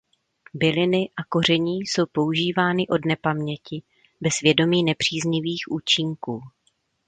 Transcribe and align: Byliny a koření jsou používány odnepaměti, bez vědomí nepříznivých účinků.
Byliny 0.53 1.09
a 1.17 1.23
koření 1.29 1.79
jsou 1.81 2.03
používány 2.11 2.87
odnepaměti, 2.87 3.81
bez 4.21 4.39
vědomí 4.39 4.83
nepříznivých 4.83 5.63
účinků. 5.69 6.41